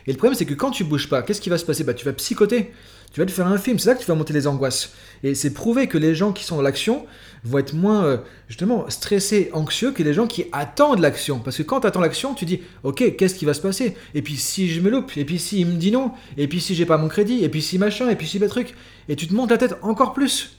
Et 0.06 0.12
le 0.12 0.18
problème, 0.18 0.36
c'est 0.36 0.44
que 0.44 0.54
quand 0.54 0.70
tu 0.70 0.84
bouges 0.84 1.08
pas, 1.08 1.22
qu'est-ce 1.22 1.40
qui 1.40 1.50
va 1.50 1.58
se 1.58 1.64
passer? 1.64 1.84
Bah, 1.84 1.94
Tu 1.94 2.04
vas 2.04 2.12
psychoter. 2.12 2.72
Tu 3.12 3.20
vas 3.20 3.26
te 3.26 3.30
faire 3.30 3.46
un 3.46 3.58
film. 3.58 3.78
C'est 3.78 3.88
là 3.88 3.94
que 3.94 4.00
tu 4.00 4.06
vas 4.06 4.14
monter 4.14 4.32
les 4.32 4.46
angoisses. 4.46 4.92
Et 5.22 5.34
c'est 5.34 5.52
prouvé 5.52 5.86
que 5.86 5.98
les 5.98 6.14
gens 6.14 6.32
qui 6.32 6.44
sont 6.44 6.56
dans 6.56 6.62
l'action 6.62 7.06
vont 7.44 7.58
être 7.58 7.74
moins, 7.74 8.04
euh, 8.04 8.18
justement, 8.48 8.88
stressés, 8.90 9.50
anxieux 9.52 9.92
que 9.92 10.02
les 10.02 10.12
gens 10.12 10.26
qui 10.26 10.46
attendent 10.52 11.00
l'action. 11.00 11.38
Parce 11.38 11.56
que 11.56 11.62
quand 11.62 11.80
tu 11.80 11.86
attends 11.86 12.00
l'action, 12.00 12.34
tu 12.34 12.44
dis, 12.44 12.60
ok, 12.82 13.16
qu'est-ce 13.16 13.34
qui 13.34 13.44
va 13.44 13.54
se 13.54 13.60
passer? 13.60 13.96
Et 14.14 14.22
puis 14.22 14.36
si 14.36 14.68
je 14.68 14.80
me 14.80 14.90
loupe 14.90 15.16
Et 15.16 15.24
puis 15.24 15.38
si 15.38 15.60
il 15.60 15.66
me 15.66 15.76
dit 15.76 15.92
non 15.92 16.12
Et 16.36 16.46
puis 16.48 16.60
si 16.60 16.74
j'ai 16.74 16.86
pas 16.86 16.98
mon 16.98 17.08
crédit 17.08 17.42
Et 17.44 17.48
puis 17.48 17.62
si 17.62 17.78
machin 17.78 18.10
Et 18.10 18.16
puis 18.16 18.26
si 18.26 18.38
le 18.38 18.48
truc 18.48 18.74
Et 19.08 19.16
tu 19.16 19.26
te 19.26 19.34
montes 19.34 19.50
la 19.50 19.58
tête 19.58 19.76
encore 19.82 20.12
plus. 20.12 20.58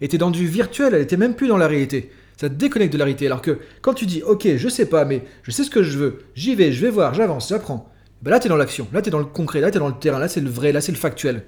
Et 0.00 0.08
tu 0.08 0.16
es 0.16 0.18
dans 0.18 0.30
du 0.30 0.46
virtuel, 0.46 0.94
elle 0.94 1.02
était 1.02 1.16
même 1.16 1.34
plus 1.34 1.48
dans 1.48 1.56
la 1.56 1.68
réalité. 1.68 2.10
Ça 2.36 2.50
te 2.50 2.54
déconnecte 2.54 2.92
de 2.92 2.98
la 2.98 3.04
réalité. 3.04 3.26
Alors 3.26 3.40
que 3.40 3.58
quand 3.80 3.94
tu 3.94 4.06
dis, 4.06 4.22
ok, 4.22 4.56
je 4.56 4.68
sais 4.68 4.86
pas, 4.86 5.04
mais 5.04 5.22
je 5.42 5.50
sais 5.50 5.64
ce 5.64 5.70
que 5.70 5.82
je 5.82 5.98
veux, 5.98 6.18
j'y 6.34 6.54
vais, 6.54 6.72
je 6.72 6.82
vais 6.84 6.90
voir, 6.90 7.14
j'avance, 7.14 7.48
j'apprends. 7.48 7.90
Ben 8.22 8.30
là, 8.30 8.40
tu 8.40 8.46
es 8.46 8.48
dans 8.48 8.56
l'action, 8.56 8.88
là, 8.92 9.02
tu 9.02 9.08
es 9.08 9.10
dans 9.10 9.18
le 9.18 9.24
concret, 9.24 9.60
là, 9.60 9.70
tu 9.70 9.76
es 9.76 9.80
dans 9.80 9.88
le 9.88 9.98
terrain, 9.98 10.18
là, 10.18 10.28
c'est 10.28 10.40
le 10.40 10.50
vrai, 10.50 10.72
là, 10.72 10.80
c'est 10.80 10.92
le 10.92 10.98
factuel. 10.98 11.44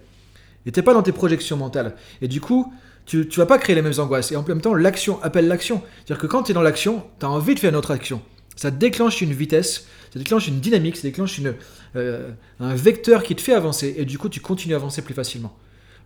Et 0.66 0.72
t'es 0.72 0.82
pas 0.82 0.92
dans 0.92 1.02
tes 1.02 1.12
projections 1.12 1.56
mentales. 1.56 1.94
Et 2.20 2.28
du 2.28 2.40
coup, 2.40 2.72
tu, 3.06 3.26
tu 3.26 3.40
vas 3.40 3.46
pas 3.46 3.58
créer 3.58 3.74
les 3.74 3.82
mêmes 3.82 3.98
angoisses. 3.98 4.32
Et 4.32 4.36
en 4.36 4.42
même 4.42 4.60
temps, 4.60 4.74
l'action 4.74 5.22
appelle 5.22 5.48
l'action. 5.48 5.82
C'est-à-dire 6.04 6.18
que 6.20 6.26
quand 6.26 6.42
tu 6.42 6.50
es 6.50 6.54
dans 6.54 6.62
l'action, 6.62 7.04
tu 7.18 7.26
as 7.26 7.30
envie 7.30 7.54
de 7.54 7.60
faire 7.60 7.70
une 7.70 7.76
autre 7.76 7.90
action. 7.90 8.20
Ça 8.54 8.70
déclenche 8.70 9.22
une 9.22 9.32
vitesse, 9.32 9.86
ça 10.12 10.18
déclenche 10.18 10.48
une 10.48 10.60
dynamique, 10.60 10.96
ça 10.96 11.02
déclenche 11.02 11.40
euh, 11.96 12.30
un 12.60 12.74
vecteur 12.74 13.22
qui 13.22 13.34
te 13.34 13.40
fait 13.40 13.54
avancer. 13.54 13.94
Et 13.96 14.04
du 14.04 14.18
coup, 14.18 14.28
tu 14.28 14.40
continues 14.40 14.74
à 14.74 14.78
avancer 14.78 15.00
plus 15.00 15.14
facilement. 15.14 15.56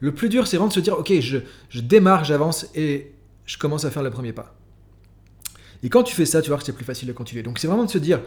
Le 0.01 0.13
plus 0.13 0.29
dur, 0.29 0.47
c'est 0.47 0.59
vraiment 0.59 0.69
de 0.69 0.75
se 0.75 0.81
dire, 0.81 0.99
ok, 0.99 1.13
je, 1.21 1.39
je 1.71 1.81
démarre, 1.81 2.25
j'avance 2.25 2.67
et 2.75 3.13
je 3.47 3.57
commence 3.57 3.85
à 3.85 3.91
faire 3.91 4.03
le 4.03 4.11
premier 4.11 4.33
pas. 4.33 4.55
Et 5.83 5.89
quand 5.89 6.03
tu 6.03 6.15
fais 6.15 6.27
ça, 6.27 6.43
tu 6.43 6.49
vois 6.49 6.59
que 6.59 6.65
c'est 6.65 6.73
plus 6.73 6.85
facile 6.85 7.09
de 7.09 7.13
continuer. 7.13 7.43
Donc 7.43 7.59
c'est 7.59 7.67
vraiment 7.67 7.85
de 7.85 7.91
se 7.91 7.99
dire, 7.99 8.21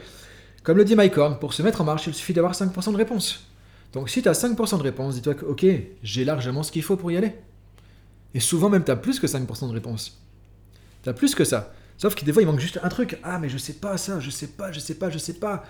comme 0.65 0.77
le 0.77 0.83
dit 0.83 0.95
Mike 0.95 1.13
pour 1.39 1.53
se 1.53 1.61
mettre 1.61 1.79
en 1.81 1.83
marche, 1.83 2.07
il 2.07 2.13
suffit 2.13 2.33
d'avoir 2.33 2.53
5% 2.53 2.91
de 2.91 2.97
réponse. 2.97 3.47
Donc 3.93 4.09
si 4.09 4.21
tu 4.21 4.27
as 4.27 4.33
5% 4.33 4.79
de 4.79 4.83
réponse, 4.83 5.13
dis-toi 5.13 5.35
que, 5.35 5.45
ok, 5.45 5.65
j'ai 6.03 6.25
largement 6.25 6.63
ce 6.63 6.71
qu'il 6.71 6.83
faut 6.83 6.97
pour 6.97 7.11
y 7.11 7.17
aller. 7.17 7.33
Et 8.33 8.39
souvent 8.39 8.67
même, 8.67 8.83
tu 8.83 8.91
as 8.91 8.95
plus 8.95 9.19
que 9.19 9.27
5% 9.27 9.69
de 9.69 9.73
réponse. 9.73 10.19
Tu 11.03 11.09
as 11.09 11.13
plus 11.13 11.35
que 11.35 11.45
ça. 11.45 11.71
Sauf 11.97 12.15
que 12.15 12.25
des 12.25 12.33
fois, 12.33 12.41
il 12.41 12.47
manque 12.47 12.59
juste 12.59 12.79
un 12.83 12.89
truc. 12.89 13.17
Ah, 13.23 13.39
mais 13.39 13.47
je 13.47 13.57
sais 13.57 13.73
pas 13.73 13.95
ça, 13.97 14.19
je 14.19 14.29
sais 14.31 14.47
pas, 14.47 14.71
je 14.71 14.79
sais 14.79 14.95
pas, 14.95 15.09
je 15.09 15.19
sais 15.19 15.35
pas 15.35 15.63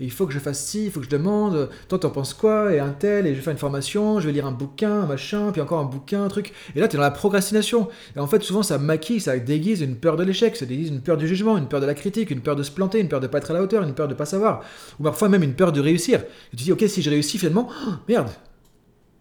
il 0.00 0.12
faut 0.12 0.26
que 0.26 0.32
je 0.32 0.38
fasse 0.38 0.64
ci, 0.64 0.84
il 0.84 0.90
faut 0.90 1.00
que 1.00 1.06
je 1.06 1.10
demande, 1.10 1.68
toi 1.88 1.98
t'en 1.98 2.10
penses 2.10 2.32
quoi, 2.32 2.72
et 2.72 2.78
un 2.78 2.90
tel, 2.90 3.26
et 3.26 3.30
je 3.30 3.36
vais 3.36 3.42
faire 3.42 3.52
une 3.52 3.58
formation, 3.58 4.20
je 4.20 4.26
vais 4.26 4.32
lire 4.32 4.46
un 4.46 4.52
bouquin, 4.52 5.02
un 5.02 5.06
machin, 5.06 5.50
puis 5.50 5.60
encore 5.60 5.80
un 5.80 5.84
bouquin, 5.84 6.24
un 6.24 6.28
truc. 6.28 6.52
Et 6.76 6.80
là, 6.80 6.86
tu 6.86 6.94
es 6.94 6.98
dans 6.98 7.02
la 7.02 7.10
procrastination. 7.10 7.88
Et 8.14 8.20
en 8.20 8.26
fait, 8.26 8.42
souvent, 8.42 8.62
ça 8.62 8.78
maquille, 8.78 9.20
ça 9.20 9.36
déguise 9.38 9.80
une 9.80 9.96
peur 9.96 10.16
de 10.16 10.22
l'échec, 10.22 10.56
ça 10.56 10.66
déguise 10.66 10.88
une 10.88 11.00
peur 11.00 11.16
du 11.16 11.26
jugement, 11.26 11.58
une 11.58 11.66
peur 11.66 11.80
de 11.80 11.86
la 11.86 11.94
critique, 11.94 12.30
une 12.30 12.40
peur 12.40 12.54
de 12.54 12.62
se 12.62 12.70
planter, 12.70 13.00
une 13.00 13.08
peur 13.08 13.20
de 13.20 13.26
pas 13.26 13.38
être 13.38 13.50
à 13.50 13.54
la 13.54 13.62
hauteur, 13.62 13.82
une 13.82 13.94
peur 13.94 14.06
de 14.06 14.14
pas 14.14 14.26
savoir, 14.26 14.62
ou 15.00 15.02
parfois 15.02 15.28
même 15.28 15.42
une 15.42 15.54
peur 15.54 15.72
de 15.72 15.80
réussir. 15.80 16.20
Et 16.52 16.56
tu 16.56 16.64
dis, 16.64 16.72
ok, 16.72 16.84
si 16.86 17.02
je 17.02 17.10
réussis 17.10 17.38
finalement, 17.38 17.68
oh, 17.86 17.92
merde, 18.08 18.30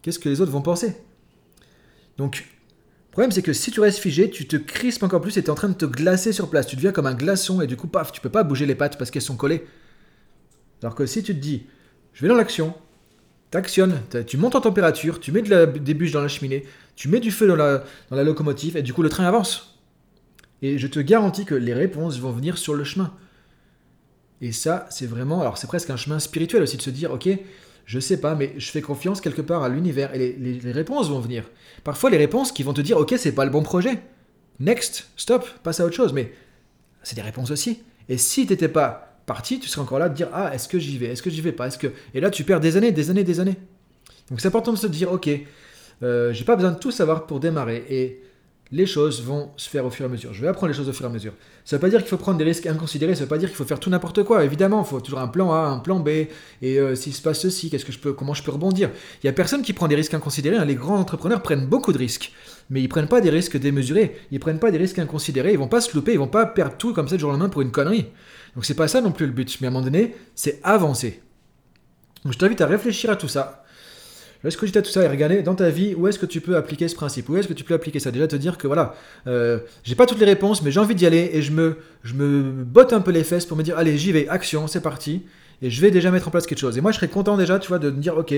qu'est-ce 0.01 0.19
que 0.19 0.29
les 0.29 0.41
autres 0.41 0.51
vont 0.51 0.61
penser? 0.61 0.95
Donc, 2.17 2.45
le 3.09 3.11
problème, 3.11 3.31
c'est 3.31 3.41
que 3.41 3.53
si 3.53 3.71
tu 3.71 3.79
restes 3.79 3.97
figé, 3.97 4.29
tu 4.29 4.47
te 4.47 4.57
crispes 4.57 5.01
encore 5.01 5.21
plus 5.21 5.37
et 5.37 5.41
tu 5.41 5.47
es 5.47 5.49
en 5.49 5.55
train 5.55 5.69
de 5.69 5.73
te 5.73 5.85
glacer 5.85 6.33
sur 6.33 6.51
place. 6.51 6.67
Tu 6.67 6.75
deviens 6.75 6.91
comme 6.91 7.07
un 7.07 7.15
glaçon 7.15 7.61
et 7.61 7.67
du 7.67 7.75
coup, 7.75 7.87
paf, 7.87 8.11
tu 8.11 8.21
peux 8.21 8.29
pas 8.29 8.43
bouger 8.43 8.67
les 8.67 8.75
pattes 8.75 8.99
parce 8.99 9.09
qu'elles 9.09 9.23
sont 9.23 9.35
collées. 9.35 9.65
Alors 10.81 10.95
que 10.95 11.05
si 11.05 11.23
tu 11.23 11.33
te 11.33 11.39
dis, 11.39 11.65
je 12.13 12.21
vais 12.21 12.27
dans 12.27 12.35
l'action, 12.35 12.73
t'actionnes, 13.51 14.01
tu 14.25 14.37
montes 14.37 14.55
en 14.55 14.61
température, 14.61 15.19
tu 15.19 15.31
mets 15.31 15.41
de 15.41 15.49
la, 15.49 15.65
des 15.65 15.93
bûches 15.93 16.11
dans 16.11 16.21
la 16.21 16.27
cheminée, 16.27 16.65
tu 16.95 17.09
mets 17.09 17.19
du 17.19 17.31
feu 17.31 17.47
dans 17.47 17.55
la, 17.55 17.83
dans 18.09 18.15
la 18.15 18.23
locomotive, 18.23 18.77
et 18.77 18.81
du 18.81 18.93
coup 18.93 19.01
le 19.01 19.09
train 19.09 19.25
avance. 19.25 19.79
Et 20.61 20.77
je 20.77 20.87
te 20.87 20.99
garantis 20.99 21.45
que 21.45 21.55
les 21.55 21.73
réponses 21.73 22.19
vont 22.19 22.31
venir 22.31 22.57
sur 22.57 22.73
le 22.73 22.83
chemin. 22.83 23.13
Et 24.41 24.51
ça, 24.51 24.87
c'est 24.89 25.05
vraiment, 25.05 25.41
alors 25.41 25.57
c'est 25.57 25.67
presque 25.67 25.89
un 25.89 25.97
chemin 25.97 26.19
spirituel 26.19 26.61
aussi 26.63 26.77
de 26.77 26.81
se 26.81 26.89
dire, 26.89 27.11
ok, 27.11 27.29
je 27.85 27.99
sais 27.99 28.19
pas, 28.19 28.35
mais 28.35 28.53
je 28.57 28.69
fais 28.69 28.81
confiance 28.81 29.21
quelque 29.21 29.41
part 29.41 29.63
à 29.63 29.69
l'univers 29.69 30.13
et 30.13 30.35
les, 30.37 30.53
les, 30.53 30.71
réponses 30.71 31.09
vont 31.09 31.19
venir. 31.19 31.45
Parfois, 31.83 32.09
les 32.09 32.17
réponses 32.17 32.51
qui 32.51 32.63
vont 32.63 32.73
te 32.73 32.81
dire, 32.81 32.97
ok, 32.97 33.13
c'est 33.17 33.31
pas 33.31 33.45
le 33.45 33.51
bon 33.51 33.63
projet. 33.63 34.01
Next, 34.59 35.09
stop, 35.15 35.47
passe 35.63 35.79
à 35.79 35.85
autre 35.85 35.95
chose. 35.95 36.13
Mais 36.13 36.33
c'est 37.01 37.15
des 37.15 37.21
réponses 37.21 37.49
aussi. 37.49 37.83
Et 38.09 38.17
si 38.17 38.45
t'étais 38.45 38.67
pas 38.67 39.06
parti, 39.27 39.59
tu 39.59 39.67
serais 39.67 39.81
encore 39.81 39.99
là 39.99 40.09
de 40.09 40.15
dire 40.15 40.29
ah 40.33 40.55
est-ce 40.55 40.67
que 40.67 40.79
j'y 40.79 40.97
vais, 40.97 41.07
est-ce 41.07 41.21
que 41.21 41.29
j'y 41.29 41.41
vais 41.41 41.51
pas, 41.51 41.67
est-ce 41.67 41.77
que 41.77 41.87
et 42.15 42.19
là 42.19 42.31
tu 42.31 42.43
perds 42.43 42.59
des 42.59 42.77
années, 42.77 42.91
des 42.91 43.11
années, 43.11 43.23
des 43.23 43.39
années. 43.39 43.57
Donc 44.31 44.41
c'est 44.41 44.47
important 44.47 44.73
de 44.73 44.77
se 44.77 44.87
dire 44.87 45.11
ok, 45.11 45.29
euh, 46.01 46.33
j'ai 46.33 46.45
pas 46.45 46.55
besoin 46.55 46.71
de 46.71 46.79
tout 46.79 46.91
savoir 46.91 47.27
pour 47.27 47.39
démarrer. 47.39 47.85
Et 47.89 48.21
les 48.71 48.85
choses 48.85 49.23
vont 49.23 49.51
se 49.55 49.69
faire 49.69 49.85
au 49.85 49.89
fur 49.89 50.05
et 50.05 50.07
à 50.07 50.11
mesure. 50.11 50.33
Je 50.33 50.41
vais 50.41 50.47
apprendre 50.47 50.67
les 50.67 50.77
choses 50.77 50.89
au 50.89 50.93
fur 50.93 51.05
et 51.05 51.09
à 51.09 51.11
mesure. 51.11 51.33
Ça 51.63 51.77
veut 51.77 51.79
pas 51.79 51.89
dire 51.89 51.99
qu'il 51.99 52.09
faut 52.09 52.17
prendre 52.17 52.37
des 52.37 52.43
risques 52.43 52.65
inconsidérés, 52.65 53.15
ça 53.15 53.21
veut 53.21 53.29
pas 53.29 53.37
dire 53.37 53.49
qu'il 53.49 53.55
faut 53.55 53.65
faire 53.65 53.79
tout 53.79 53.89
n'importe 53.89 54.23
quoi. 54.23 54.43
Évidemment, 54.43 54.83
il 54.85 54.89
faut 54.89 54.99
toujours 54.99 55.19
un 55.19 55.27
plan 55.27 55.53
A, 55.53 55.67
un 55.67 55.79
plan 55.79 55.99
B, 55.99 56.09
et 56.09 56.29
euh, 56.63 56.95
s'il 56.95 57.13
se 57.13 57.21
passe 57.21 57.39
ceci, 57.39 57.69
qu'est-ce 57.69 57.85
que 57.85 57.91
je 57.91 57.99
peux, 57.99 58.13
comment 58.13 58.33
je 58.33 58.43
peux 58.43 58.51
rebondir? 58.51 58.89
Il 59.23 59.25
y 59.25 59.29
a 59.29 59.33
personne 59.33 59.61
qui 59.61 59.73
prend 59.73 59.87
des 59.87 59.95
risques 59.95 60.13
inconsidérés. 60.13 60.57
Hein. 60.57 60.65
Les 60.65 60.75
grands 60.75 60.99
entrepreneurs 60.99 61.41
prennent 61.41 61.67
beaucoup 61.67 61.93
de 61.93 61.97
risques, 61.97 62.33
mais 62.69 62.81
ils 62.81 62.89
prennent 62.89 63.07
pas 63.07 63.21
des 63.21 63.29
risques 63.29 63.57
démesurés. 63.57 64.17
Ils 64.31 64.39
prennent 64.39 64.59
pas 64.59 64.71
des 64.71 64.77
risques 64.77 64.99
inconsidérés. 64.99 65.53
Ils 65.53 65.59
vont 65.59 65.67
pas 65.67 65.81
se 65.81 65.93
louper, 65.95 66.13
ils 66.13 66.19
vont 66.19 66.27
pas 66.27 66.45
perdre 66.45 66.75
tout 66.77 66.93
comme 66.93 67.07
ça 67.07 67.15
du 67.15 67.21
jour 67.21 67.29
au 67.29 67.33
lendemain 67.33 67.49
pour 67.49 67.61
une 67.61 67.71
connerie. 67.71 68.07
Donc 68.55 68.65
c'est 68.65 68.73
pas 68.73 68.87
ça 68.87 69.01
non 69.01 69.11
plus 69.11 69.25
le 69.25 69.31
but. 69.31 69.59
Mais 69.61 69.67
à 69.67 69.69
un 69.69 69.73
moment 69.73 69.85
donné, 69.85 70.15
c'est 70.35 70.59
avancer. 70.63 71.21
Donc 72.23 72.33
je 72.33 72.37
t'invite 72.37 72.61
à 72.61 72.65
réfléchir 72.65 73.09
à 73.09 73.15
tout 73.15 73.27
ça. 73.27 73.63
Est-ce 74.43 74.57
que 74.57 74.65
tu 74.65 74.71
tout 74.71 74.89
ça 74.89 75.03
et 75.03 75.07
regarder 75.07 75.41
dans 75.41 75.55
ta 75.55 75.69
vie 75.69 75.95
où 75.95 76.07
est-ce 76.07 76.19
que 76.19 76.25
tu 76.25 76.41
peux 76.41 76.55
appliquer 76.55 76.87
ce 76.87 76.95
principe? 76.95 77.29
Où 77.29 77.37
est-ce 77.37 77.47
que 77.47 77.53
tu 77.53 77.63
peux 77.63 77.73
appliquer 77.73 77.99
ça? 77.99 78.11
Déjà 78.11 78.27
te 78.27 78.35
dire 78.35 78.57
que 78.57 78.67
voilà, 78.67 78.95
euh, 79.25 79.59
j'ai 79.83 79.95
pas 79.95 80.05
toutes 80.05 80.19
les 80.19 80.25
réponses, 80.25 80.61
mais 80.61 80.71
j'ai 80.71 80.79
envie 80.79 80.95
d'y 80.95 81.05
aller 81.05 81.31
et 81.33 81.41
je 81.41 81.51
me, 81.51 81.77
je 82.03 82.13
me 82.13 82.63
botte 82.63 82.93
un 82.93 83.01
peu 83.01 83.11
les 83.11 83.23
fesses 83.23 83.45
pour 83.45 83.57
me 83.57 83.63
dire 83.63 83.77
allez, 83.77 83.97
j'y 83.97 84.11
vais, 84.11 84.27
action, 84.27 84.67
c'est 84.67 84.81
parti. 84.81 85.23
Et 85.61 85.71
je 85.71 85.81
vais 85.81 85.89
déjà 85.89 86.11
mettre 86.11 86.27
en 86.27 86.31
place 86.31 86.45
quelque 86.45 86.59
chose. 86.59 86.77
Et 86.77 86.81
moi, 86.81 86.91
je 86.91 86.97
serais 86.97 87.07
content 87.07 87.35
déjà, 87.35 87.57
tu 87.57 87.69
vois, 87.69 87.79
de 87.79 87.89
me 87.89 87.99
dire, 87.99 88.15
ok, 88.15 88.31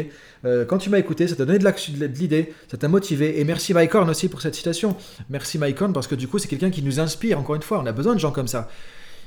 euh, 0.45 0.63
quand 0.63 0.77
tu 0.77 0.89
m'as 0.89 0.99
écouté, 0.99 1.27
ça 1.27 1.35
t'a 1.35 1.43
donné 1.43 1.59
de 1.59 2.05
l'idée, 2.17 2.53
ça 2.71 2.77
t'a 2.77 2.87
motivé. 2.87 3.41
Et 3.41 3.43
merci 3.43 3.73
Mike 3.73 3.93
aussi 3.95 4.29
pour 4.29 4.41
cette 4.41 4.55
citation. 4.55 4.95
Merci 5.29 5.57
Mike 5.57 5.79
parce 5.93 6.07
que 6.07 6.15
du 6.15 6.29
coup, 6.29 6.39
c'est 6.39 6.47
quelqu'un 6.47 6.69
qui 6.69 6.81
nous 6.81 7.01
inspire. 7.01 7.37
Encore 7.37 7.55
une 7.55 7.61
fois, 7.61 7.81
on 7.83 7.85
a 7.85 7.91
besoin 7.91 8.15
de 8.15 8.19
gens 8.19 8.31
comme 8.31 8.47
ça 8.47 8.69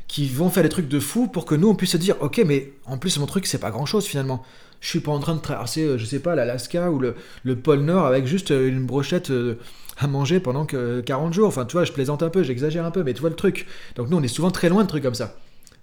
qui 0.08 0.28
vont 0.28 0.50
faire 0.50 0.62
des 0.62 0.68
trucs 0.68 0.88
de 0.88 1.00
fou 1.00 1.26
pour 1.26 1.46
que 1.46 1.54
nous 1.54 1.68
on 1.68 1.74
puisse 1.74 1.92
se 1.92 1.96
dire 1.96 2.16
ok 2.20 2.42
mais 2.44 2.72
en 2.84 2.98
plus 2.98 3.18
mon 3.18 3.24
truc 3.24 3.46
c'est 3.46 3.58
pas 3.58 3.70
grand 3.70 3.86
chose 3.86 4.04
finalement 4.04 4.42
je 4.82 4.88
suis 4.88 5.00
pas 5.00 5.12
en 5.12 5.20
train 5.20 5.34
de 5.34 5.40
traverser 5.40 5.84
euh, 5.84 5.96
je 5.96 6.04
sais 6.04 6.18
pas 6.18 6.34
l'Alaska 6.34 6.90
ou 6.90 6.98
le, 6.98 7.14
le, 7.44 7.56
pôle 7.56 7.80
Nord 7.80 8.04
avec 8.04 8.26
juste 8.26 8.50
euh, 8.50 8.68
une 8.68 8.84
brochette 8.84 9.30
euh, 9.30 9.54
à 9.96 10.08
manger 10.08 10.40
pendant 10.40 10.66
que 10.66 11.00
40 11.00 11.32
jours. 11.32 11.48
Enfin 11.48 11.64
tu 11.64 11.72
vois 11.72 11.84
je 11.84 11.92
plaisante 11.92 12.22
un 12.22 12.28
peu 12.28 12.42
j'exagère 12.42 12.84
un 12.84 12.90
peu 12.90 13.02
mais 13.02 13.14
tu 13.14 13.20
vois 13.20 13.30
le 13.30 13.36
truc. 13.36 13.66
Donc 13.94 14.10
nous 14.10 14.18
on 14.18 14.22
est 14.22 14.28
souvent 14.28 14.50
très 14.50 14.68
loin 14.68 14.82
de 14.82 14.88
trucs 14.88 15.04
comme 15.04 15.14
ça. 15.14 15.36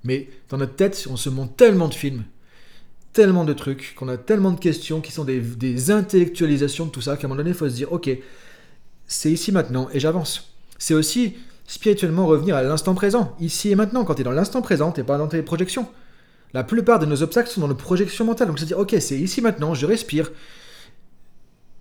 Mais 0.04 0.30
dans 0.50 0.58
notre 0.58 0.76
tête 0.76 1.08
on 1.10 1.16
se 1.16 1.30
monte 1.30 1.58
tellement 1.58 1.88
de 1.88 1.96
films 1.96 2.24
tellement 3.12 3.44
de 3.44 3.54
trucs 3.54 3.96
qu'on 3.96 4.08
a 4.08 4.18
tellement 4.18 4.52
de 4.52 4.60
questions 4.60 5.02
qui 5.02 5.12
sont 5.12 5.24
des, 5.24 5.40
des 5.40 5.90
intellectualisations 5.90 6.86
de 6.86 6.92
tout 6.92 7.02
ça 7.02 7.18
qu'à 7.18 7.26
un 7.26 7.30
moment 7.30 7.40
donné 7.40 7.50
il 7.50 7.56
faut 7.56 7.68
se 7.68 7.74
dire 7.74 7.92
ok 7.92 8.12
c'est 9.08 9.32
ici 9.32 9.52
maintenant 9.52 9.90
et 9.94 10.00
j'avance. 10.00 10.54
C'est 10.78 10.94
aussi 10.94 11.36
spirituellement 11.66 12.28
revenir 12.28 12.56
à 12.56 12.64
l'instant 12.64 12.96
présent, 12.96 13.36
ici 13.40 13.70
et 13.70 13.76
maintenant, 13.76 14.04
quand 14.04 14.16
tu 14.16 14.22
es 14.22 14.24
dans 14.24 14.32
l'instant 14.32 14.62
présent, 14.62 14.92
tu 14.92 15.04
pas 15.04 15.18
dans 15.18 15.28
tes 15.28 15.42
projections. 15.42 15.88
La 16.54 16.64
plupart 16.64 17.00
de 17.00 17.06
nos 17.06 17.22
obstacles 17.22 17.50
sont 17.50 17.62
dans 17.62 17.68
nos 17.68 17.76
projections 17.76 18.26
mentales. 18.26 18.48
Donc 18.48 18.60
c'est 18.60 18.66
dire, 18.66 18.80
ok, 18.80 18.96
c'est 19.00 19.20
ici 19.20 19.42
maintenant, 19.42 19.74
je 19.74 19.86
respire, 19.86 20.32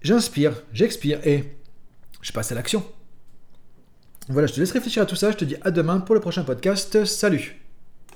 j'inspire, 0.02 0.52
j'expire 0.72 1.26
et 1.26 1.56
je 2.20 2.32
passe 2.32 2.52
à 2.52 2.54
l'action. 2.54 2.84
Voilà, 4.28 4.46
je 4.46 4.52
te 4.52 4.60
laisse 4.60 4.72
réfléchir 4.72 5.02
à 5.02 5.06
tout 5.06 5.16
ça. 5.16 5.30
Je 5.30 5.37
te 5.37 5.44
dis 5.44 5.56
à 5.62 5.70
demain 5.70 6.00
pour 6.00 6.14
le 6.14 6.20
prochain 6.20 6.44
podcast. 6.44 7.04
Salut 7.04 7.67